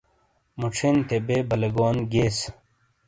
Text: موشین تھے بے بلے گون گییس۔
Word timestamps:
موشین 0.59 0.95
تھے 1.07 1.17
بے 1.27 1.37
بلے 1.49 1.69
گون 1.75 1.95
گییس۔ 2.11 2.37